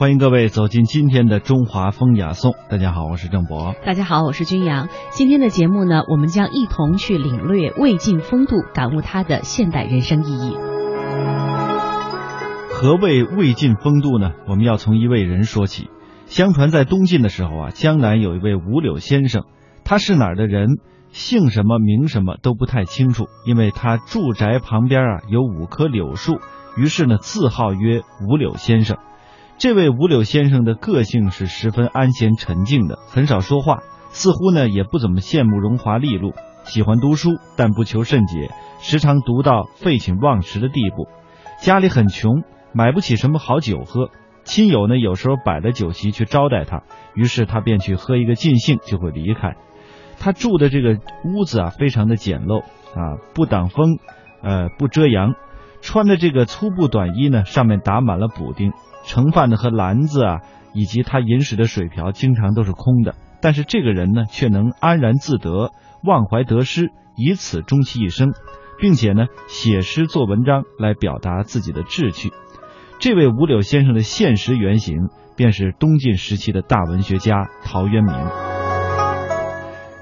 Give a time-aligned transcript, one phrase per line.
[0.00, 2.54] 欢迎各位走进今天的中华风雅颂。
[2.70, 3.74] 大家好，我是郑博。
[3.84, 4.88] 大家好，我是君阳。
[5.10, 10.56] 今天的节目呢，我们将一同去领略魏晋风度，感悟它的现代人生意义。
[12.70, 14.32] 何谓魏晋风度呢？
[14.48, 15.90] 我们要从一位人说起。
[16.24, 19.44] 相传在东晋的时候啊，江南有一位五柳先生，
[19.84, 20.78] 他是哪儿的人，
[21.10, 26.40] 姓什么名什么都不太清楚，因为他住宅旁边啊有五棵柳树，
[26.78, 28.96] 于是呢自号曰五柳先生。
[29.60, 36.32] 这位五柳先生的个性是十分安闲沉静的，很少说话，似乎呢也不怎么羡慕荣华利禄，
[36.64, 38.48] 喜欢读书，但不求甚解，
[38.80, 41.08] 时常读到废寝忘食的地步。
[41.60, 44.08] 家里很穷，买不起什么好酒喝，
[44.44, 46.82] 亲友呢有时候摆了酒席去招待他，
[47.14, 49.56] 于是他便去喝一个尽兴，就会离开。
[50.18, 53.98] 他住的这个屋子啊，非常的简陋啊，不挡风，
[54.42, 55.34] 呃，不遮阳，
[55.82, 58.72] 穿的这个粗布短衣呢，上面打满了补丁。
[59.04, 60.40] 盛饭的和篮子啊，
[60.74, 63.14] 以及他饮水的水瓢，经常都是空的。
[63.40, 65.72] 但是这个人呢，却能安然自得，
[66.04, 68.32] 忘怀得失，以此终其一生，
[68.78, 72.30] 并且呢，写诗做文章来表达自己的志趣。
[72.98, 78.49] 这位五柳先生的现实原型，便是东晋时期的大文学家陶渊明。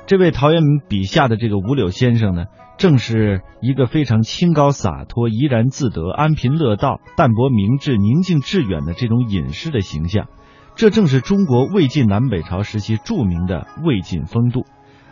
[0.09, 2.47] 这位陶渊明笔下的这个五柳先生呢？
[2.79, 10.29] 正是一个非常清高洒脱、怡然自得、安贫乐道、淡泊明志、宁静致远的这种隐士的形象，
[10.77, 14.65] 这正是中国魏晋南北朝时期著名的魏晋风度。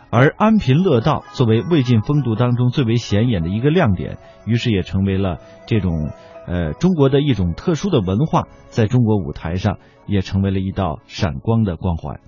[0.09, 4.17] 而安贫乐道作为魏晋风度当中最为显眼的一个亮点，
[4.47, 6.09] 于是也成为了这种
[6.47, 12.19] 呃中国的一种特殊的文化，在中国舞台上也成为了一道闪光的光环。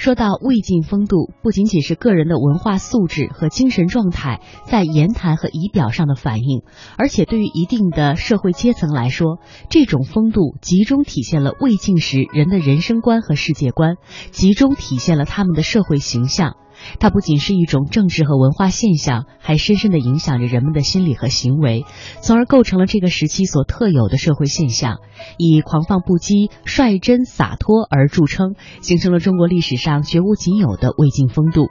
[0.00, 6.62] 说到魏晋风度，不仅仅是个人的文化素质和精神状态在言谈和仪表上的反映，
[6.96, 13.96] 而且对于一定的社会阶层来说，这种风度集中体现了魏晋时人的人生观和世界观，
[14.30, 16.56] 集中体现了他们的社会形象。
[16.98, 21.84] 它不仅是一种政治和文化现象，还深深地影响着人们的心理和行为，
[22.22, 24.98] 从而构成了这个时期所特有的社会现象。
[25.36, 31.68] 以狂放不羁、率真洒脱而著称，形成了中国历史上绝无仅有的魏晋风度。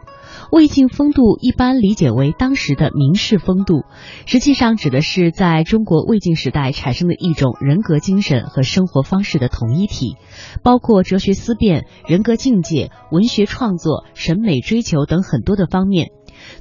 [0.52, 3.84] 魏晋风度一般理解为当时的名士风度，
[4.26, 10.16] 实际上指的是在中国魏晋时代产生的一种人格精神和生活方式的统一体，
[10.64, 16.12] 包括哲学思辨、人格境界、文学创作、审美追求等很多的方面。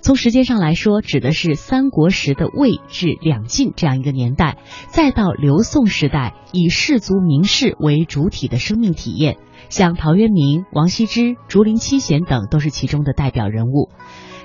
[0.01, 9.37] 从时间上来说，指的是三国时的魏至两晋这样一个年代，再到刘宋时代以士族名士为主体的生命体验。
[9.69, 13.91] 像陶渊明、王羲之、竹林七贤等都是其中的代表人物。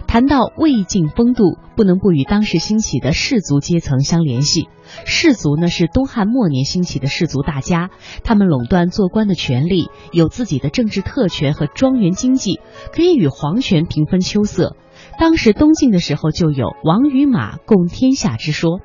[0.06, 4.68] 谈到魏晋风度，不能不与当时兴起的士族阶层相联系。
[5.06, 7.90] 士族呢是东汉末年兴起的士族大家，
[8.26, 12.59] 他们垄断做官的权利，有自己的政治特权和庄园经济，
[12.92, 14.76] 可以与皇权平分秋色。
[15.19, 18.79] 当时东晋的时候就有王与马共天下之说。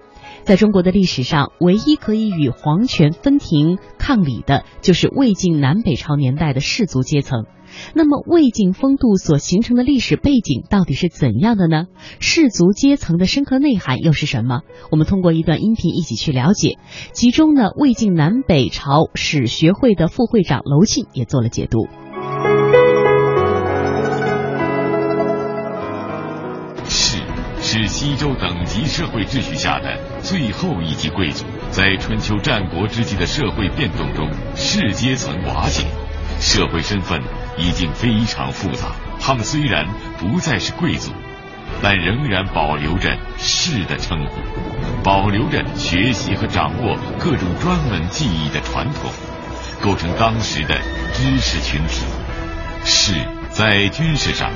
[0.45, 7.45] 在中国的历史上，唯一可以与皇权分庭抗礼的，就是魏晋南北朝年代的士族阶层。
[7.93, 11.85] 那么，魏晋风度所形成的历史背景到底是怎样的呢？
[12.19, 14.63] 士族阶层的深刻内涵又是什么？
[14.91, 16.79] 我们通过一段音频一起去了解。
[17.13, 21.89] 其中呢，魏晋南北朝史学会的副会长娄庆也做了解读。
[27.71, 35.85] 是西周等级社会秩序下的最后一级贵族，在春秋战国之际的社会变动中，士阶层瓦解，
[36.41, 37.21] 社会身份
[37.59, 38.93] 已经非常复杂。
[39.21, 39.87] 他们虽然
[40.19, 41.13] 不再是贵族，
[41.83, 44.41] 但仍然保留着士的称呼，
[45.05, 49.11] 保留着学习和掌握各种专门技艺的传统，
[49.83, 50.75] 构成当时的
[51.13, 52.07] 知识群体。
[52.87, 53.13] 士
[53.51, 54.51] 在军事上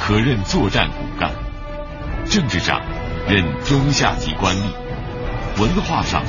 [0.00, 1.47] 可任作战骨干。
[2.30, 2.82] 政治上
[3.26, 6.22] 任中下级官吏，文化上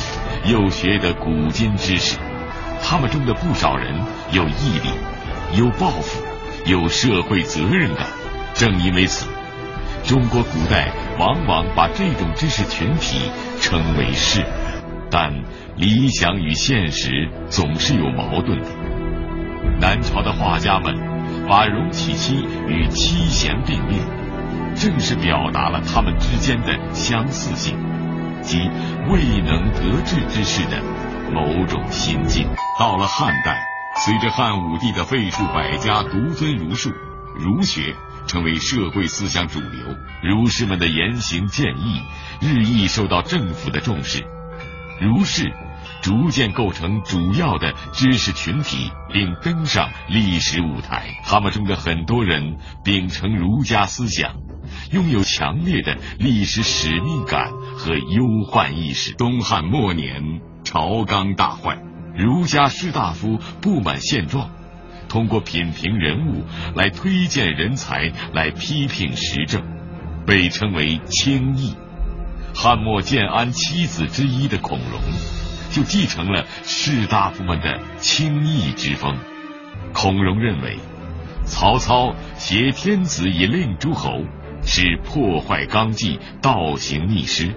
[0.46, 2.18] 又学得古今知识。
[2.82, 3.94] 他们中的不少人
[4.32, 4.90] 有毅力、
[5.58, 6.24] 有抱负、
[6.66, 8.08] 有社会责任感。
[8.54, 9.28] 正因为此，
[10.06, 13.30] 中国古代往往把这种知识群体
[13.60, 14.46] 称为士。
[15.12, 15.34] 但
[15.76, 18.68] 理想与现实总是有矛盾的。
[19.82, 20.96] 南朝的画家们
[21.50, 23.98] 把荣启期与七贤并列。
[24.76, 27.78] 正是表达了他们之间的相似性，
[28.42, 28.60] 即
[29.10, 30.82] 未能得志之士的
[31.34, 32.48] 某种心境。
[32.80, 33.62] 到了汉代，
[34.06, 36.92] 随着汉武帝的废黜百家，独尊儒术，
[37.38, 37.96] 儒学
[38.28, 42.02] 成为社会思想主流，儒士们的言行建议
[42.40, 44.24] 日益受到政府的重视，
[45.02, 45.52] 儒士
[46.02, 51.20] 逐渐构成主要的知识群体，并登上历史舞台。
[51.26, 54.36] 他们中的很多人秉承儒家思想，
[54.92, 59.14] 拥有强烈的历史使命感和忧患意识。
[59.14, 61.78] 东汉末年，朝纲大坏，
[62.16, 64.50] 儒家士大夫不满现状，
[65.08, 66.44] 通过品评人物
[66.76, 69.64] 来推荐人才，来批评时政，
[70.26, 71.76] 被称为清议。
[72.56, 75.00] 汉末建安七子之一的孔融。
[75.72, 79.16] 就继承了士大夫们的清议之风。
[79.94, 80.80] 孔融认为，
[81.46, 84.24] 曹操挟天子以令诸侯，
[84.64, 87.54] 是破坏纲纪、倒行逆施。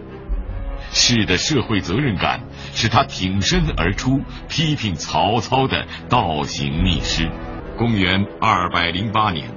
[0.90, 2.42] 士的社会责任感
[2.74, 7.28] 使他挺身而出，批评曹操的倒行逆施。
[7.78, 9.50] 公元二百零八年，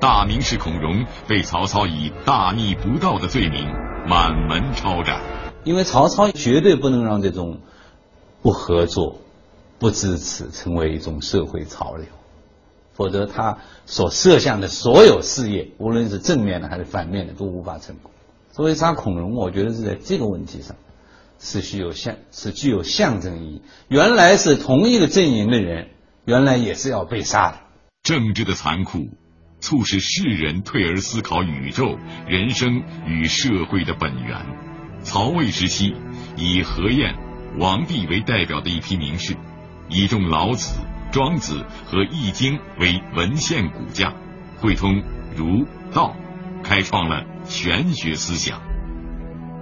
[0.00, 3.68] 大名士孔融被曹操以大逆不道的罪名
[4.06, 5.20] 满门抄斩。
[5.64, 7.60] 因为曹操绝对不能让这种。
[8.42, 9.22] 不合作、
[9.80, 12.06] 不支持，成为一种社会潮流，
[12.96, 18.10] 否则他所设想的所有事业，无论是正面的还是反面的，都无法成功。
[18.52, 20.76] 所以杀孔融，我觉得是在这个问题上
[21.38, 23.62] 是具有象是具有象征意义。
[23.88, 25.88] 原来是同一个阵营的人，
[26.24, 27.58] 原来也是要被杀的。
[28.02, 29.10] 政治的残酷，
[29.60, 34.46] 促使世人退而思考宇宙、人生与社会的本源。
[35.02, 35.94] 曹魏时期，
[36.36, 37.14] 以何晏。
[37.58, 39.34] 王弼为代表的一批名士，
[39.88, 40.78] 倚重老子、
[41.16, 44.12] 庄子和易经为文献骨架，
[44.60, 45.02] 汇通
[45.34, 46.14] 儒道，
[46.62, 48.60] 开创了玄学思想。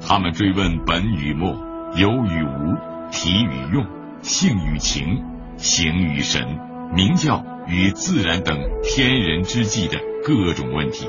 [0.04, 1.50] 他们追问本与末、
[1.94, 2.74] 有与无、
[3.12, 3.86] 体与用、
[4.20, 5.22] 性与情、
[5.56, 6.58] 形与神、
[6.92, 11.06] 名教与自然等天人之际的各种问题。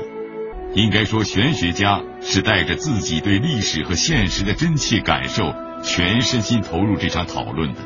[0.76, 5.52] 应该说，玄学家是带着自己对历史和现实的真切感受。
[5.82, 7.80] 全身心投入这场讨论的，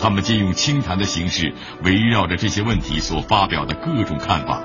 [0.00, 1.52] 他们借用清谈的形式，
[1.82, 4.62] 围绕着这些问题所发表的各种看法，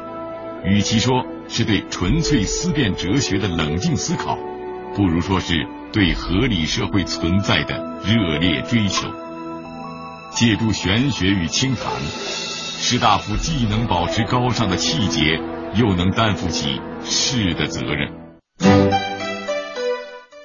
[0.65, 4.37] 与其说是对纯粹思辨哲学的冷静思考，
[4.95, 7.75] 不如说是对合理社会存在的
[8.05, 9.07] 热烈追求。
[10.31, 15.39] 借助玄学与清谈，士大夫既能保持高尚的气节，
[15.75, 18.20] 又能担负起士的责任。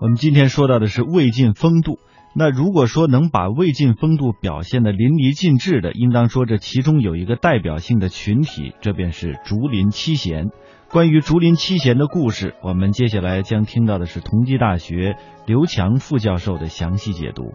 [0.00, 1.98] 我们今天说到的是魏晋风度。
[2.34, 10.46] 那如果说能把魏晋风度表现的淋漓尽致的，应当说这其中有一个代表性的群体，这便是竹林七贤。
[10.88, 17.52] 关于竹林七贤的故事，我们接下来将听到的是同济大学刘强副教授的详细解读。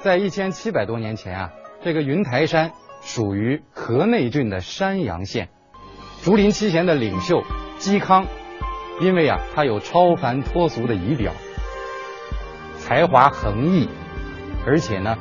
[0.00, 1.50] 在一千七百多年前啊，
[1.82, 5.48] 这个云台山属于河内郡的山阳县，
[6.22, 7.42] 竹林七贤的领袖
[7.78, 8.26] 嵇康。
[8.98, 11.32] 因为啊，他有超凡脱俗的仪表，
[12.78, 13.90] 才华横溢，
[14.66, 15.18] 而且呢，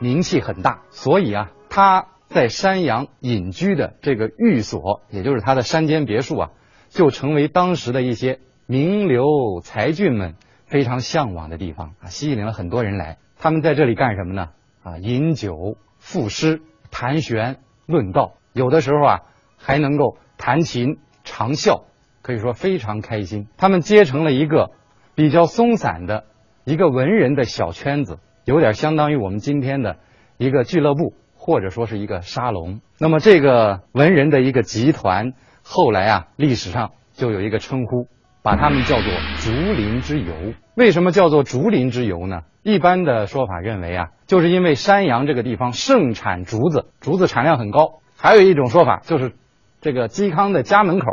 [0.00, 6.50] 名气很大，所以啊，他在山阳隐居的这个寓所，也就是他的山间别墅啊，
[6.88, 10.34] 就成为当时的一些名流才俊们
[10.66, 13.18] 非常向往的地方啊，吸引了很多人来。
[13.38, 14.48] 他们在这里干什么呢？
[14.82, 16.60] 啊，饮酒、赋诗、
[16.90, 19.20] 谈玄、论道，有的时候啊，
[19.56, 21.84] 还能够弹琴、长啸。
[22.24, 24.70] 可以说非常开心，他们结成了一个
[25.14, 26.24] 比较松散的
[26.64, 29.98] 一个文人的小圈子，有点相当于我们今天的
[30.38, 32.80] 一个俱乐部，或者说是一个沙龙。
[32.98, 38.08] 那么这个文人的一个集团，后来啊，历史上就有一个称呼，
[38.42, 39.04] 把他们叫做
[39.40, 40.32] 竹林之游。
[40.76, 42.44] 为什么叫做竹林之游呢？
[42.62, 48.00] 一般的说法认为啊，就是因为山阳这个地方盛产竹子，竹子产量很高。
[48.16, 49.34] 还有一种说法就是，
[49.82, 51.06] 这个嵇康的家门口。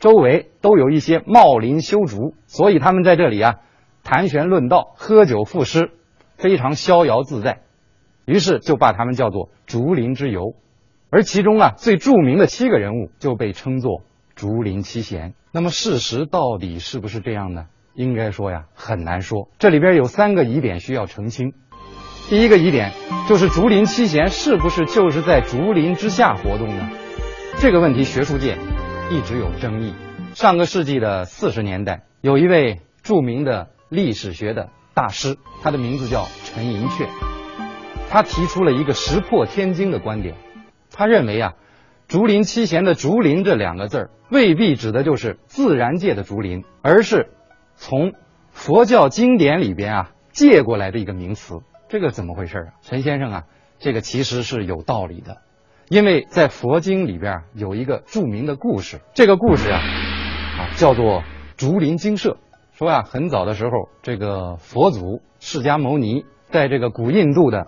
[0.00, 3.56] 周围都有一些茂林修竹，所以他们在这里啊
[4.02, 5.90] 谈玄论道、喝酒赋诗，
[6.36, 7.60] 非常逍遥自在。
[8.24, 10.54] 于是就把他们叫做竹林之游。
[11.10, 14.02] 而其中啊最著名的七个人物就被称作
[14.34, 15.34] 竹林七贤。
[15.52, 17.66] 那么事实到底是不是这样呢？
[17.94, 19.50] 应该说呀很难说。
[19.58, 21.52] 这里边有三个疑点需要澄清。
[22.30, 22.92] 第一个疑点
[23.28, 26.88] 就是竹林七贤是不是就是在竹林之下活动呢？
[27.58, 28.56] 这个问题学术界。
[29.10, 29.92] 一直有争议。
[30.34, 37.08] 上个世纪的四十年代，有一位著名的历史学的大师，他的名字叫陈寅恪。
[38.08, 40.36] 他提出了一个石破天惊的观点，
[40.92, 41.54] 他认为啊，
[42.06, 47.30] 竹林七贤的“竹林”这两个字儿未必指的就是自然界的竹林，而是
[47.74, 48.12] 从
[48.50, 51.60] 佛教经典里边啊借过来的一个名词。
[51.88, 52.66] 这个怎么回事啊？
[52.82, 53.44] 陈先生啊，
[53.80, 55.38] 这个其实是有道理的，
[55.90, 61.24] 因为在佛经里边有一个著名的故事，这个故事啊啊叫做
[61.56, 62.36] 竹林精舍。
[62.70, 67.66] 说啊，很早的时候，这个佛祖释迦牟尼在这个古印度的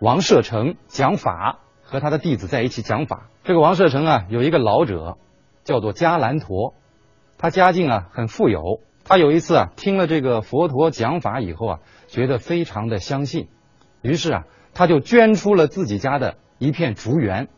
[0.00, 3.28] 王舍城讲法，和他的弟子在一起讲法。
[3.44, 5.16] 这个王舍城啊，有一个老者
[5.62, 6.74] 叫做迦兰陀，
[7.38, 8.80] 他家境啊很富有。
[9.04, 11.78] 他有一次啊，听了这个佛陀讲法以后啊，
[12.08, 13.46] 觉得非常的相信，
[14.00, 17.48] 于是啊，他就捐出了自己家的一片竹园，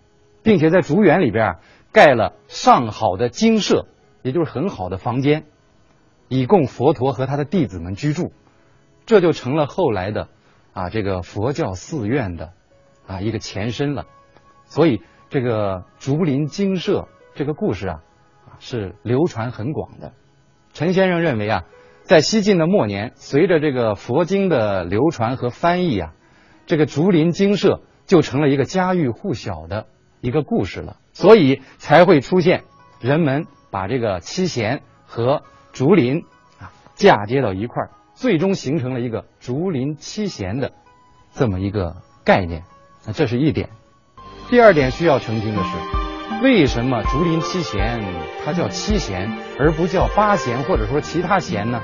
[0.43, 1.57] 并且在竹园里边
[1.93, 3.87] 盖了上好的精舍，
[4.23, 5.45] 也就是很好的房间，
[6.29, 8.33] 以供佛陀和他的弟子们居住。
[9.05, 10.29] 这就成了后来的
[10.73, 12.55] 啊这个佛教寺院的
[13.07, 14.07] 啊一个前身了。
[14.65, 18.03] 所以这个竹林精舍这个故事啊
[18.47, 20.13] 啊是流传很广的。
[20.73, 21.65] 陈先生认为啊，
[22.05, 26.15] 在西晋的末年，随着这个佛经的流传和翻译啊，
[26.65, 29.87] 这个竹林精舍就成了一个家喻户晓的
[30.21, 32.65] 一个故事了，所以才会出现
[33.01, 35.43] 人们把这个七贤和
[35.73, 36.25] 竹林
[36.59, 40.73] 啊嫁接到一块儿，最终形成了一个竹林七贤的
[41.33, 42.63] 这么一个概念。
[43.07, 43.71] 那这是一点。
[44.49, 45.71] 第二点需要澄清的是。
[46.43, 48.03] 为什么竹林七贤
[48.45, 51.81] 它叫七贤，而不叫八贤或者说其他贤呢？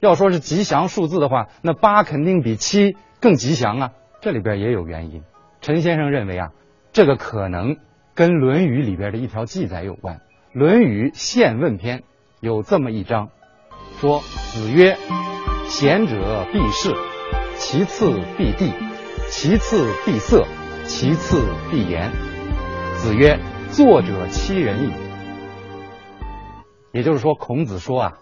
[0.00, 3.92] 要说是吉祥数字的话，那八肯定比七更吉祥啊。
[4.20, 5.22] 这里边也有原因。
[5.60, 6.52] 陈先生认为啊，
[6.92, 7.76] 这个可能
[8.14, 10.16] 跟《论语》里边的一条记载有关。
[10.52, 11.98] 《论语·宪问篇》
[12.40, 13.30] 有这么一章，
[13.98, 14.20] 说
[14.52, 14.96] ：“子曰：
[15.64, 16.94] 贤者必士，
[17.56, 18.72] 其次必地，
[19.28, 20.46] 其次必色，
[20.84, 22.10] 其次必言。”
[22.96, 23.38] 子曰
[23.70, 24.92] ：“作者欺人矣。”
[26.92, 28.18] 也就是说，孔子说啊，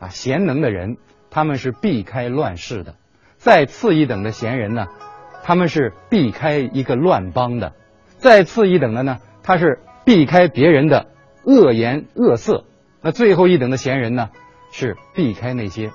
[0.00, 0.96] 啊，贤能的人
[1.30, 2.94] 他们是避开乱世的；
[3.36, 4.88] 再次一等的贤人呢，
[5.48, 7.72] 他们是避开一个乱邦的；
[8.18, 11.06] 再次一等的呢，他是避开别人的
[11.42, 12.66] 恶言恶色；
[13.00, 14.28] 那最后一等的贤人呢，
[14.72, 15.90] 是避开那些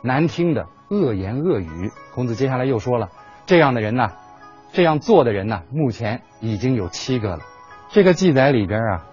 [0.00, 1.90] 难听的恶言恶语。
[2.14, 3.08] 孔子接下来又说了，
[3.46, 4.12] 这样的人呢，
[4.72, 7.40] 这样做的人呢，目前已经有七个了。
[7.88, 9.06] 这个记载里边啊，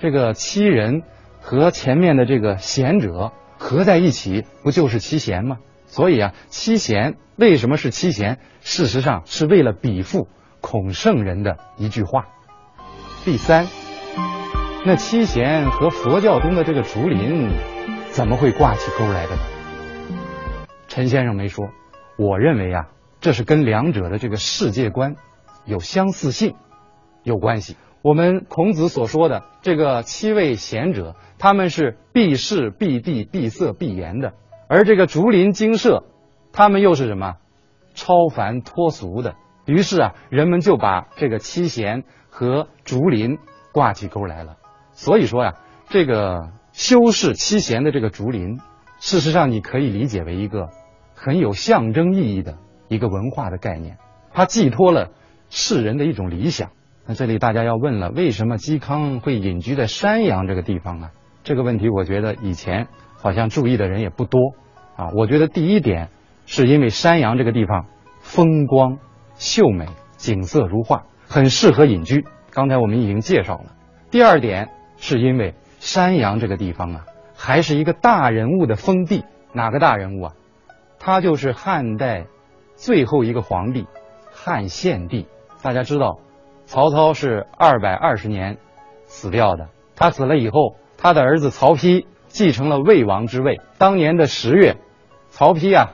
[0.00, 1.04] 这个七人
[1.40, 5.58] 和前面的这个贤者合在一起，不就是七贤吗？
[5.90, 8.38] 所以啊，七贤为什么是七贤？
[8.60, 10.28] 事实上是为了比附
[10.60, 12.26] 孔圣人的一句话。
[13.24, 13.66] 第三，
[14.86, 17.50] 那七贤和佛教中的这个竹林
[18.10, 19.42] 怎么会挂起钩来的呢？
[20.86, 21.66] 陈先生没说，
[22.16, 22.88] 我认为啊，
[23.20, 25.16] 这是跟两者的这个世界观
[25.64, 26.54] 有相似性
[27.24, 27.76] 有关系。
[28.02, 34.30] 我们孔子所说的这个七位贤者，他们是避世、避地、避色、避言的；
[34.70, 36.04] 而这个竹林精舍，
[36.52, 37.34] 他们又是什么？
[37.94, 39.34] 超凡脱俗的。
[39.66, 43.38] 于是啊，人们就把这个七贤和竹林
[43.72, 44.58] 挂起钩来了。
[44.92, 45.56] 所以说呀，
[45.88, 48.60] 这个修饰七贤的这个竹林，
[49.00, 50.68] 事实上你可以理解为一个
[51.16, 53.98] 很有象征意义的一个文化的概念，
[54.32, 55.10] 它寄托了
[55.48, 56.70] 世人的一种理想。
[57.06, 61.10] 那这里大家要问了，为什么嵇康会隐居在山阳这个地方呢？
[61.42, 62.86] 这个问题，我觉得以前
[63.20, 64.54] 好像注意的人也不多
[64.96, 65.10] 啊。
[65.14, 66.08] 我觉得第一点
[66.46, 67.86] 是因为山阳这个地方
[68.18, 68.98] 风光
[69.34, 69.86] 秀美，
[70.16, 72.24] 景色如画，很适合隐居。
[72.50, 73.66] 刚才我们已经介绍了。
[74.10, 77.04] 第二点是因为山阳这个地方啊，
[77.36, 79.24] 还是一个大人物的封地。
[79.52, 80.32] 哪个大人物啊？
[80.98, 82.26] 他就是汉代
[82.74, 83.86] 最后一个皇帝
[84.32, 85.26] 汉献帝。
[85.62, 86.18] 大家知道。
[86.66, 88.56] 曹操是二百二十年
[89.06, 89.70] 死掉的。
[89.96, 93.60] 他死了以后，他的儿子曹丕继承了魏王之位。
[93.76, 94.78] 当年的十月，
[95.28, 95.92] 曹丕啊，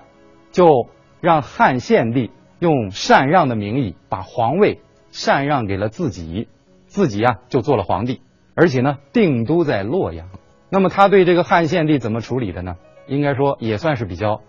[0.52, 0.88] 就
[1.20, 6.46] 让汉献帝用禅让的名义把皇位禅让给了自己，
[6.86, 8.20] 自己啊就做了皇帝，
[8.54, 10.28] 而且呢定都在洛阳。
[10.70, 12.76] 那么他对这个汉献帝怎么处理的呢？
[13.08, 14.42] 应该说也算是比较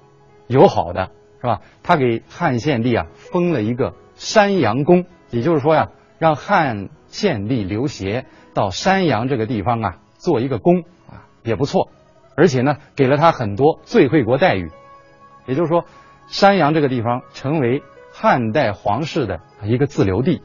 [0.45, 1.61] 友好的，是吧？
[1.81, 5.89] 他给汉献帝啊封了一个山阳公，也就是说呀。
[6.19, 8.25] 让汉献帝刘协
[8.55, 10.83] 到山阳这个地方啊，做一个公，
[11.47, 11.89] 也不错。
[12.35, 14.69] 而且呢，给了他很多最惠国待遇。
[15.47, 15.85] 也就是说，
[16.27, 17.81] 山阳这个地方成为
[18.13, 20.41] 汉代皇室的一个自留地，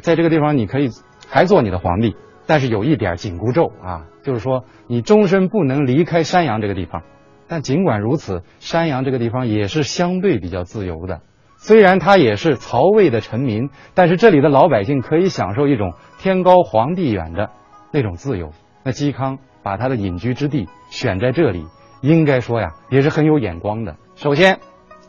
[0.00, 0.90] 在这个地方你可以
[1.28, 2.14] 还做你的皇帝，
[2.46, 7.02] 但是有一点紧箍咒啊，就是说你终身不能离开山阳这个地方。
[7.48, 11.20] 但尽管如此，山阳这个地方也是相对比较自由的。
[11.56, 17.50] 虽然他也是曹魏的臣民，但是这里的老百姓可以享受一种天高皇帝远的
[17.92, 18.52] 那种自由。
[18.84, 21.66] 那嵇康把他的隐居之地选在这里，
[22.00, 23.96] 应该说呀，也是很有眼光的。
[24.14, 24.58] 首先，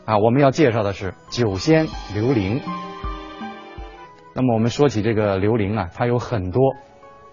[0.04, 2.60] 啊，我们要介绍的是酒仙刘伶。
[4.34, 6.74] 那么我们说起这个刘伶啊，他有很多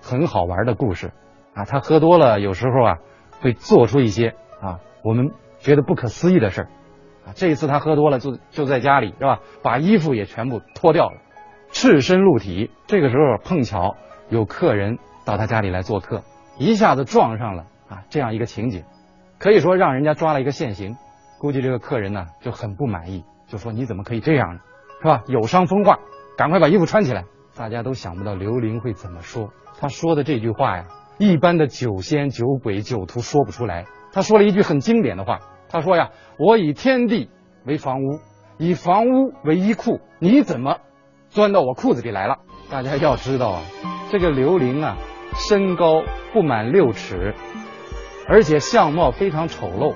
[0.01, 1.11] 很好玩的故事
[1.53, 1.65] 啊。
[1.65, 2.97] 他喝多了，有时候啊
[3.39, 6.67] 会做出一些啊我们觉得不可思议的事儿。
[7.25, 11.21] 啊，这一次他喝多了，就就在家里是吧，把衣服也全部脱掉了，
[11.71, 12.71] 赤身露体。
[12.87, 13.95] 这个时候碰巧
[14.29, 16.23] 有客人到他家里来做客，
[16.61, 18.83] 一下子撞上了啊这样一个情景，
[19.39, 20.95] 可以说让人家抓了一个现行。
[21.39, 24.59] 估计这个客人呢就很不满意，就说你怎么可以这样呢，
[25.01, 25.23] 是吧？
[25.25, 25.97] 有伤风化，
[26.37, 27.25] 赶快把衣服穿起来。
[27.55, 29.49] 大家都想不到刘伶会怎么说，
[29.79, 30.85] 他说的这句话呀，
[31.17, 33.85] 一般的酒仙、酒鬼、酒徒说不出来。
[34.13, 35.39] 他说了一句很经典的话。
[35.67, 37.31] 他说呀，我以天地
[37.65, 38.19] 为房屋，
[38.59, 40.77] 以房屋为衣裤，你怎么
[41.29, 42.37] 钻到我裤子里来了？
[42.69, 43.61] 大家要知道啊，
[44.11, 44.97] 这个刘伶啊，
[45.33, 47.33] 身高不满六尺，
[48.27, 49.95] 而且相貌非常丑陋，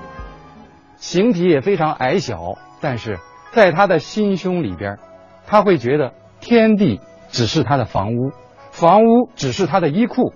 [0.96, 2.58] 形体也非常矮小。
[2.80, 3.18] 但是
[3.52, 4.98] 在他的心胸里边，
[5.46, 8.32] 他会觉得天地只是他的房屋，
[8.70, 10.34] 房屋只是他的衣裤，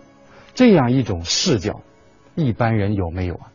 [0.54, 1.80] 这样一种视角，
[2.34, 3.52] 一般人有没有啊？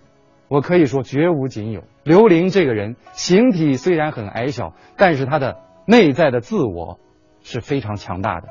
[0.48, 1.84] 我可以说绝无仅有。
[2.04, 7.00] 刘伶这个人形体虽然很矮小，但是他的内在的自我
[7.42, 8.50] 是非常强大的。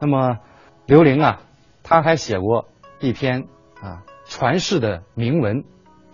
[0.00, 0.38] 那么，
[0.86, 1.42] 刘伶啊，
[1.88, 2.66] 他还写过
[2.98, 3.46] 一篇
[3.80, 5.64] 啊传世的铭文，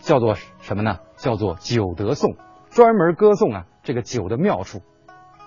[0.01, 0.99] 叫做什么呢？
[1.17, 2.33] 叫做《酒德颂》，
[2.69, 4.83] 专门歌颂啊这个酒的妙处。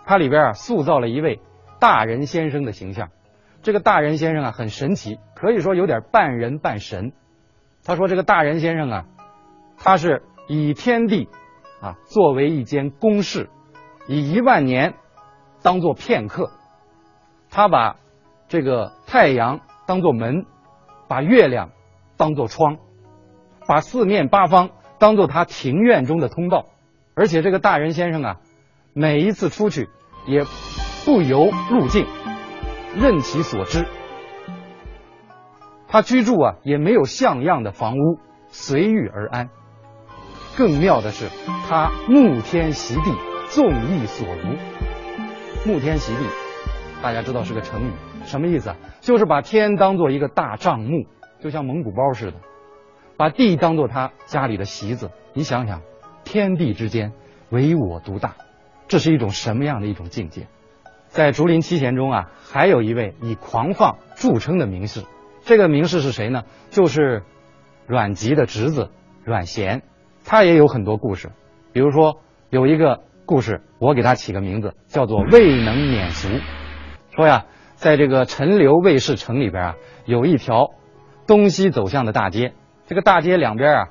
[0.03, 1.41] 它里边啊塑造了一位
[1.79, 3.10] 大人先生的形象。
[3.62, 7.13] 这个大人先生啊很神奇，可以说有点半人半神。
[7.84, 9.05] 他说这个大人先生啊。
[9.77, 11.29] 他是以天地
[11.82, 13.51] 啊作为一间宫室，
[14.08, 14.96] 以一万年
[15.62, 16.50] 当做片刻。
[17.51, 17.98] 他把
[18.48, 20.45] 这个太阳当做门，
[21.08, 21.69] 把月亮
[22.17, 22.78] 当做窗，
[23.67, 26.65] 把四面八方当做他庭院中的通道。
[27.15, 28.38] 而且这个大人先生啊，
[28.93, 29.89] 每一次出去
[30.28, 30.43] 也
[31.06, 32.06] 不由路径，
[32.95, 33.86] 任其所知。
[35.88, 38.19] 他居住啊也没有像样的房屋，
[38.50, 39.50] 随遇而安。
[40.58, 41.30] 更妙的是，
[41.69, 43.13] 他沐天席地，
[43.50, 45.71] 纵意所如。
[45.71, 46.19] 沐天席地，
[47.02, 47.91] 大家知道是个成语，
[48.26, 48.74] 什么意思？
[49.06, 51.06] 就是把天当做一个大帐幕，
[51.39, 52.38] 就像蒙古包似的，
[53.18, 55.12] 把地当做他家里的席子。
[55.34, 55.84] 你想想，
[56.24, 57.13] 天地之间
[57.52, 58.34] 唯我独大，
[58.88, 60.48] 这是一种什么样的一种境界？
[61.06, 65.04] 在竹林七贤中啊，还有一位以狂放著称的名士，
[65.41, 66.41] 这个名士是谁呢？
[66.72, 67.22] 就是
[67.86, 68.89] 阮籍的侄子
[69.24, 69.84] 阮咸。
[70.26, 71.32] 他也有很多故事，
[71.74, 76.28] 比如说有一个故事，我给他起个名字，叫做“未能免俗”。
[77.15, 80.71] 说呀，在这个陈留卫士城里边啊，有一条
[81.27, 82.53] 东西走向的大街，
[82.88, 83.88] 这个大街两边啊，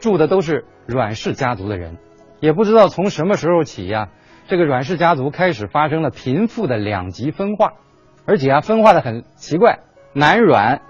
[0.00, 1.98] 住的都是阮氏家族的人。
[2.40, 4.08] 也不知道从什么时候起呀，
[4.46, 7.74] 这个阮氏家族开始发生了贫富的两极分化，
[8.26, 9.80] 而且啊，分化的很奇怪，
[10.12, 10.82] 南阮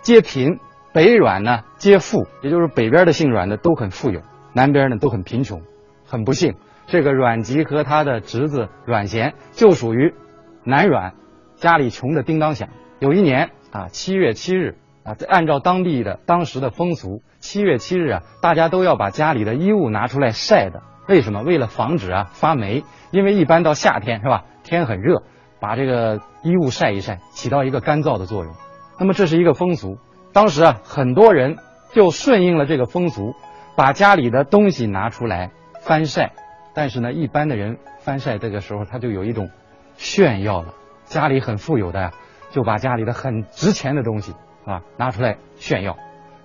[0.00, 0.58] 皆贫，
[0.92, 4.20] 北阮呢皆富，也就是北边的姓阮的都很富有。
[4.54, 5.62] 南边呢都很贫穷，
[6.06, 6.54] 很不幸，
[6.86, 10.14] 这个阮籍和他的侄子阮咸就属于
[10.62, 11.14] 南阮，
[11.62, 12.70] 家里穷的叮当响。
[12.98, 20.82] 有一年啊，七月七日啊，按照当地的当时的风俗，七月七日啊，大家都要把家里的衣物拿出来晒的。
[21.06, 21.42] 为什么？
[21.42, 22.82] 为了防止啊发霉。
[23.12, 25.22] 因为一般到夏天是吧，天很热，
[25.60, 28.52] 把这个衣物晒一晒，起到一个干燥的作用。
[28.98, 29.98] 那么这是一个风俗，
[30.32, 31.58] 当时啊，很多人
[31.92, 33.36] 就顺应了这个风俗。
[33.76, 36.32] 把家里的东西拿出来翻晒，
[36.74, 39.48] 但是呢，一般的人翻晒这个时候他就有一种
[39.94, 40.74] 炫耀了。
[41.04, 42.12] 家里很富有的呀，
[42.50, 44.34] 就把家里的很值钱的东西
[44.64, 45.96] 啊拿出来炫耀。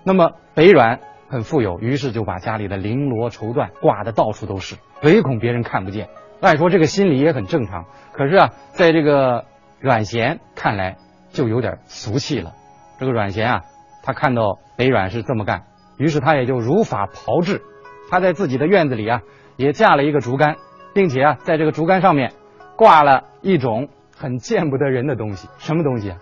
[0.04, 6.08] 那么北阮很富有，于是就把家里的绫罗绸缎挂的到处都是，唯恐别人看不见。
[6.40, 9.44] 按说这个心理也很正常，可是啊，在这个
[9.80, 10.96] 阮咸看来
[11.30, 12.52] 就有点俗气了。
[12.98, 13.64] 这个阮咸啊，
[14.02, 15.64] 他看到北阮是这么干。
[15.98, 17.60] 于是他也就如法炮制，
[18.08, 19.22] 他在自己的院子里啊，
[19.56, 20.56] 也架了一个竹竿，
[20.94, 22.32] 并且啊，在这个竹竿上面
[22.76, 26.18] 挂了一种很见不得人的东西，什么东西啊？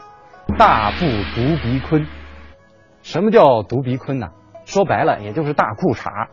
[0.58, 2.06] 大布独鼻坤。
[3.02, 4.28] 什么叫独鼻坤呢？
[4.66, 6.28] 说白了，也就是大裤衩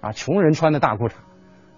[0.00, 1.12] 啊，穷人穿的大裤衩，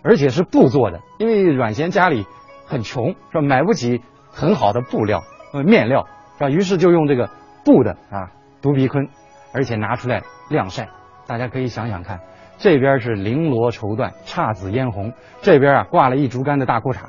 [0.04, 2.24] 而且是布做的，因为阮咸家里
[2.66, 3.40] 很穷，是吧？
[3.40, 6.06] 买不起很好的布料呃面料，
[6.38, 6.48] 是吧？
[6.50, 7.28] 于是就用这个
[7.64, 8.30] 布的啊
[8.62, 9.08] 独鼻坤，
[9.52, 10.88] 而且拿出来晾晒。
[11.26, 12.20] 大家可以想想看，
[12.58, 15.12] 这边是绫罗绸缎、姹紫嫣红，
[15.42, 17.06] 这边啊挂了一竹竿的大裤衩，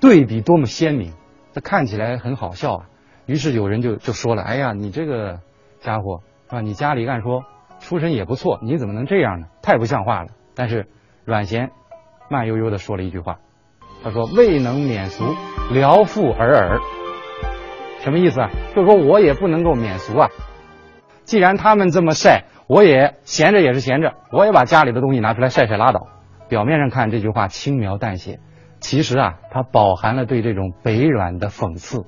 [0.00, 1.12] 对比多么鲜明，
[1.52, 2.84] 这看起来很好笑啊。
[3.26, 5.40] 于是有人就就说了：“哎呀，你这个
[5.80, 6.60] 家伙是吧？
[6.60, 7.44] 你家里按说
[7.80, 9.46] 出身也不错，你怎么能这样呢？
[9.62, 10.86] 太不像话了。”但是
[11.24, 11.70] 阮咸
[12.28, 13.38] 慢悠悠地说了一句话，
[14.02, 15.24] 他说：“未能免俗，
[15.72, 16.80] 聊复尔尔。”
[18.02, 18.50] 什么意思啊？
[18.74, 20.28] 就说我也不能够免俗啊。
[21.24, 26.08] 既然他们这么晒，我也闲着也是闲着，我也把家里的东西拿出来晒晒拉倒。
[26.48, 28.40] 表面上看这句话轻描淡写，
[28.80, 32.04] 其实啊，它饱含了对这种北软的讽刺。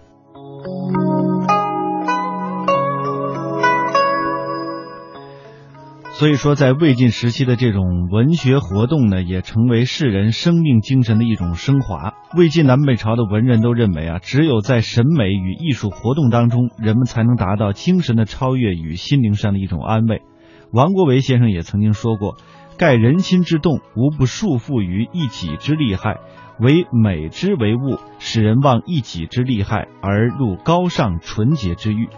[6.15, 12.15] 所以说，在魏晋时期的这种文学活动呢，也成为世人生命精神的一种升华。
[12.37, 20.23] 魏晋南北朝的文人都认为啊，只有在审美与艺术活动当中，人们才能达到精神的超越与心灵上的一种安慰。
[20.71, 22.37] 王国维先生也曾经说过
[22.79, 26.19] ：“盖人心之动，无不束缚于一己之利害，
[26.63, 32.09] 唯美之为物，使人忘一己之利害，而入高尚纯洁之域。”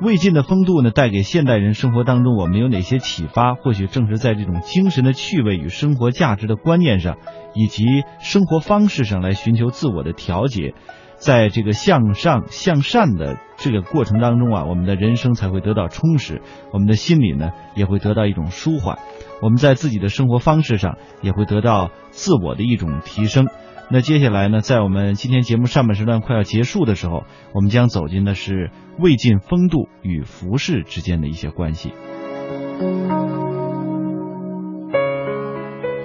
[0.00, 3.54] 魏晋的风度呢，带给现代人生活当中我们有哪些启发？
[3.56, 7.16] 或许正是在这种精神的趣味与生活价值的观念上，
[7.52, 7.84] 以及
[8.20, 10.74] 生活方式上来寻求自我的调节，
[11.16, 19.00] 在这个向上向善的这个过程当中啊，我们的人生才会得到充实，我们的心里呢也会得到一种舒缓，
[19.42, 23.48] 我们在自己的生活方式上也会得到自我的一种提升。
[23.90, 27.24] 那接下来呢，在我们今天节目上半时段快要结束的时候，
[27.54, 31.94] 我们将走进的是魏晋风度与服饰之间的一些关系。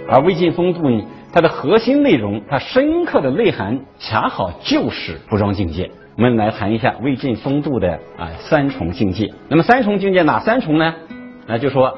[0.07, 5.91] 而魏晋风度呢，它的核心内容，它深刻的内涵，恰好就是服装境界。
[6.15, 9.33] 我们来谈一下魏晋风度的啊三重境界。
[9.49, 10.93] 那么三重境界哪三重呢？
[11.47, 11.97] 那就说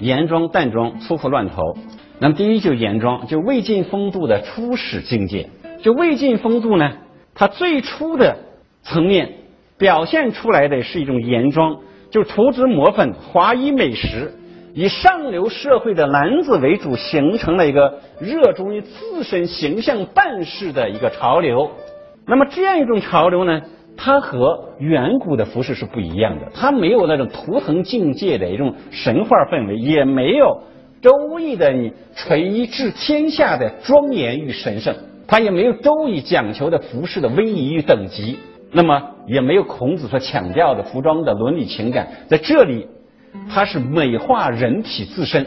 [0.00, 1.76] 严装、淡装、粗服乱头。
[2.22, 5.50] 那么第一就严装，就魏晋风度的初始境界。
[5.82, 6.92] 就魏晋风度呢，
[7.34, 8.36] 它最初的
[8.84, 9.32] 层面
[9.76, 11.78] 表现出来的是一种严装，
[12.12, 14.34] 就涂脂抹粉、华衣美食，
[14.72, 21.72] 以上流社会的男子为主，形成了一个热衷于自身形象办事的一个潮流。
[22.24, 23.62] 那么这样一种潮流呢，
[23.96, 30.62] 它和远古的服饰是不一样的，它没有那种图腾境界的一种神话氛围，也没有。
[31.02, 34.94] 周易的你垂衣治天下的庄严与神圣，
[35.26, 38.38] 它也没有周易讲求的服饰的威仪与等级，
[38.70, 42.08] 那么也没有孔子所强调的服装的伦理情感。
[42.28, 42.86] 在这里，
[43.50, 45.44] 它是美化人体自身，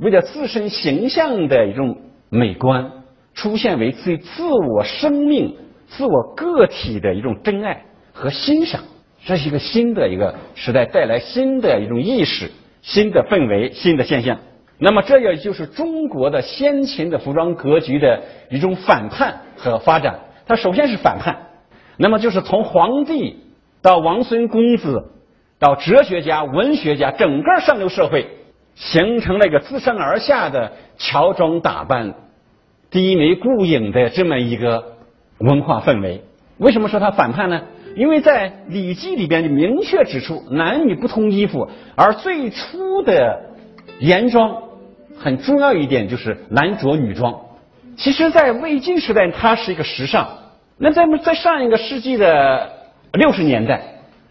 [0.00, 1.98] 为了自身形象的一种
[2.30, 2.90] 美观，
[3.34, 5.56] 出现为对自我生命、
[5.88, 7.82] 自我个体的一种真爱
[8.14, 8.80] 和欣赏。
[9.26, 14.38] 这是一个新的一个时代带来新的一种意识、新的氛围、新的现象。
[14.82, 20.20] 那么，这也就是中国的先秦的服装格局的一种反叛和发展。
[20.46, 21.36] 它首先是反叛，
[21.98, 23.36] 那么就是从皇帝
[23.82, 25.10] 到王孙公子，
[25.58, 28.26] 到哲学家、文学家，整个上流社会
[28.74, 32.14] 形成了一个自上而下的乔装打扮、
[32.90, 34.96] 低眉顾影的这么一个
[35.38, 36.24] 文化氛围。
[36.56, 37.60] 为什么说它反叛呢？
[37.96, 43.42] 因为在《礼记》里边就明确指出，男女不同衣服，而最初的
[43.98, 44.69] 严装。
[45.22, 47.38] 很重要一点就是男着女装，
[47.96, 50.26] 其实，在魏晋时代，它是一个时尚。
[50.78, 52.72] 那在在上一个世纪的
[53.12, 53.82] 六十年代，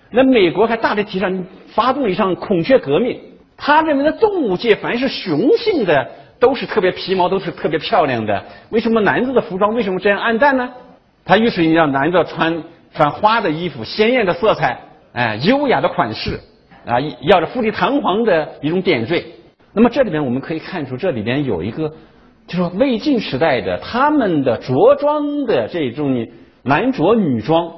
[0.09, 3.19] 那美国还大力提倡发动一场孔雀革命。
[3.55, 8.43] 他认为的动物界凡是雄性的都是特别皮毛，都是特别漂亮的。
[8.71, 10.71] 为什么男子的服装为什么这样暗淡呢？
[11.23, 12.63] 他于是让男的穿
[12.95, 14.79] 穿花的衣服，鲜艳的色彩，
[15.13, 16.39] 哎，优雅的款式，
[16.87, 19.23] 啊，要着富丽堂皇的一种点缀。
[19.73, 21.93] 那么这里边我们可以看出，这里边有一个，
[22.47, 26.27] 就说魏晋时代的他们的着装的这种
[26.63, 27.71] 男着女装，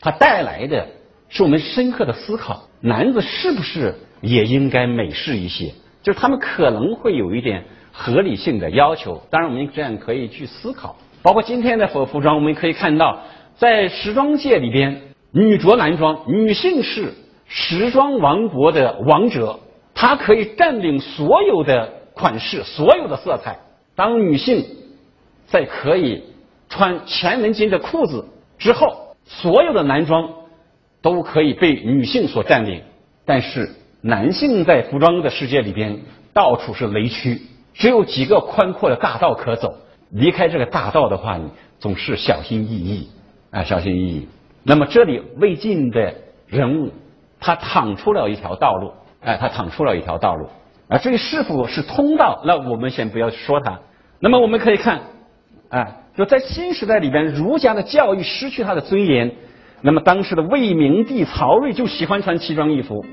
[0.00, 0.88] 它带来的
[1.28, 5.72] 是我们深刻的思考：男子是不是也应该美式一些？
[6.02, 9.22] 就是他们可能会有一点合理性的要求。
[9.30, 10.96] 当然，我们这样可以去思考。
[11.22, 13.20] 包括今天的服服装，我们可以看到，
[13.54, 17.14] 在时装界里边，女着男装，女性是
[17.46, 19.60] 时装王国的王者。
[20.02, 23.60] 它可以占领所有的款式，所有的色彩。
[23.94, 24.66] 当女性
[25.46, 26.24] 在可以
[26.68, 28.26] 穿前门襟的裤子
[28.58, 30.28] 之后，所有的男装
[31.02, 32.82] 都可以被女性所占领。
[33.24, 36.00] 但是男性在服装的世界里边，
[36.32, 37.40] 到处是雷区，
[37.72, 39.72] 只有几个宽阔的大道可走。
[40.10, 43.08] 离开这个大道的话，你总是小心翼翼
[43.52, 44.28] 啊，小心翼翼。
[44.64, 46.12] 那么这里魏晋的
[46.48, 46.90] 人物，
[47.38, 48.94] 他趟出了一条道路。
[49.24, 50.48] 哎，他趟出了一条道路
[50.88, 53.78] 啊，至于是否是通道，那我们先不要说它。
[54.20, 55.00] 那么我们可以看，
[55.68, 59.32] 啊，就在新时代里边，儒家的教育失去它的尊严。
[59.80, 63.04] 那么当时的魏明帝曹睿就喜欢穿奇装异服，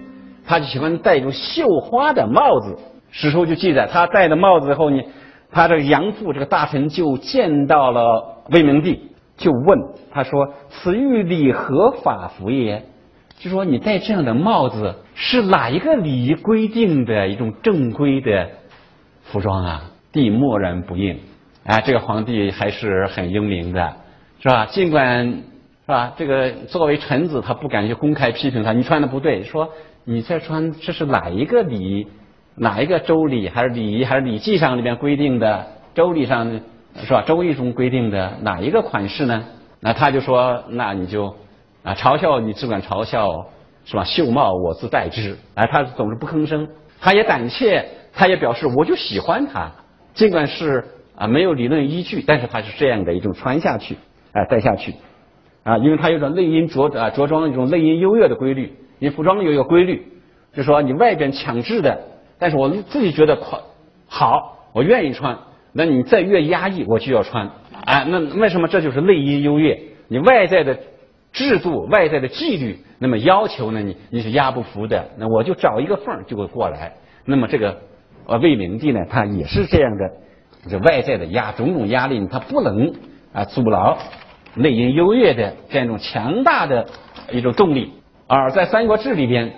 [0.46, 2.78] 他就喜欢戴一种绣花的帽子。
[3.12, 5.02] 史书就记载，他戴了帽子之后呢，
[5.52, 9.80] 他这个杨父这个大臣就见到了魏明帝，就问
[10.12, 12.84] 他说：“此玉礼何法服也？”
[13.40, 18.50] 就说你戴这样的帽子是哪一个礼仪规定的一种正规的
[19.24, 19.92] 服装啊？
[20.14, 21.20] 帝默然不应。
[21.66, 23.98] 啊，这个皇帝还是很英明的，
[24.40, 24.66] 是吧？
[24.68, 29.70] 尽管是吧，这个作为臣子，他不敢去公开批评他，你穿的不对，说
[30.06, 32.08] 你这穿这是哪一个礼？
[32.56, 35.68] 哪一个周礼还是礼仪还是礼记上里面规定的？
[35.94, 36.62] 周礼上
[37.04, 37.24] 是吧？
[37.28, 39.44] 周易中规定的哪一个款式呢？
[39.82, 41.36] 那他就说，那你就
[41.84, 43.28] 啊嘲笑你只管嘲笑
[43.90, 44.04] 是吧？
[44.04, 45.36] 袖帽我自戴之。
[45.56, 46.68] 哎，他总是不吭声，
[47.02, 49.72] 他也胆怯，他也表示我就喜欢他，
[50.14, 53.96] 尽管是啊没有理论依据，但是他是这样的一种穿下去，
[54.32, 54.94] 哎带下去
[55.64, 60.06] 啊，因为他有种内因着啊着装一种内因优越的规律，因为服装有一个规律，
[60.54, 62.00] 就说你外边强制的。
[62.38, 63.60] 但是我们自己觉得快，
[64.08, 65.38] 好，我愿意穿。
[65.74, 67.50] 那你再越压抑，我就要穿。
[67.84, 69.78] 哎，那为什么这就是内因优越？
[70.08, 70.80] 你外在的
[71.34, 73.82] 制度、外在的纪律，那么要求呢？
[73.82, 75.10] 你你是压不服的。
[75.18, 76.94] 那我就找一个缝就会过来。
[77.26, 77.78] 那么这个
[78.28, 80.12] 呃魏明帝呢，他也是这样的，
[80.70, 82.94] 这外在的压种种压力，他不能
[83.34, 83.98] 啊阻挠
[84.54, 86.86] 内因优越的这样一种强大的
[87.32, 87.94] 一种动力。
[88.28, 89.54] 而在《三国志》里边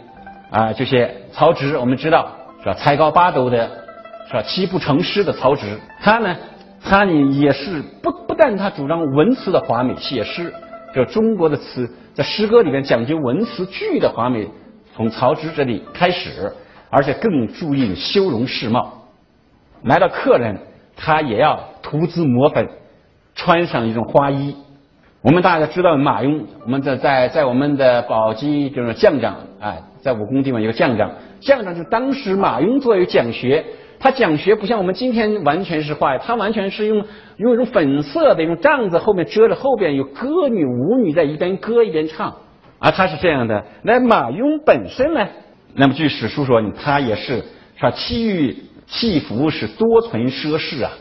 [0.49, 2.37] 啊，这些曹植，我们知道。
[2.63, 2.75] 是吧？
[2.75, 3.67] 才高八斗的，
[4.27, 4.43] 是吧？
[4.43, 6.37] 七步成诗的曹植，他呢，
[6.79, 10.53] 他呢也是不不但他主张文辞的华美，写诗，
[10.93, 14.47] 这中国的词在诗歌里面讲究文词句的华美，
[14.95, 16.51] 从曹植这里开始，
[16.89, 19.05] 而且更注意修容饰貌。
[19.83, 20.59] 来到客人，
[20.95, 22.67] 他也要涂脂抹粉，
[23.33, 24.55] 穿上一种花衣。
[25.21, 31.11] 我们大家知道马雍，我们在在在我们的宝鸡就是将长啊，在武功地方有个将长。
[31.39, 33.65] 将长就当时马雍作为讲学，
[34.01, 37.05] 他讲学不像我们今天完全是画，他完全是用
[37.37, 42.35] 用一种粉色的用帐子后面遮着，后边有歌女舞女在一边歌一边唱，
[42.79, 43.63] 啊，他是这样的。
[43.83, 45.27] 那马雍本身呢？
[45.75, 47.43] 那么据史书说，他也是
[47.75, 47.91] 是吧？
[47.91, 50.91] 气欲气服是多存奢侈啊，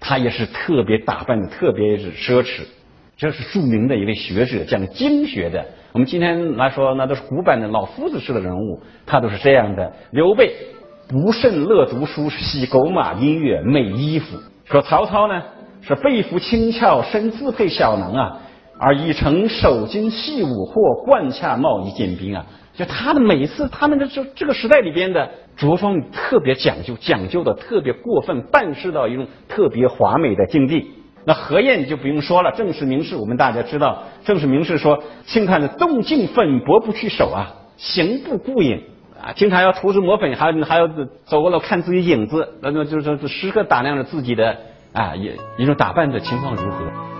[0.00, 2.62] 他也是特别打扮的，特别是奢侈。
[3.16, 5.64] 这是著名的一位学者，讲经学的。
[5.92, 9.92] 我们今天来说，那都是古板的老夫子式的人物，他都是这样的。
[10.10, 10.52] 刘备
[11.12, 14.38] 不甚乐读书，喜狗马音乐美衣服。
[14.64, 15.42] 说曹操呢，
[15.82, 18.38] 是背负轻巧，身自配小囊啊，
[18.78, 22.46] 而以成手巾细舞或冠恰帽衣见兵啊。
[22.74, 30.92] 就他的每次，他们的这这个时代里边的着装特别讲究，讲究的特别过分，办事到一种特别华美的境地。
[31.26, 38.82] 那何晏就不用说了，正史名士我们大家知道，正史名士说，轻看着动静粉薄不去手啊，行不顾影
[39.22, 40.88] 啊，经常要涂脂抹粉，还还要
[41.24, 44.58] 走过来看自己影子，那么就是说时刻打量着自己的
[44.92, 47.11] 啊，一一种打扮的情况如何。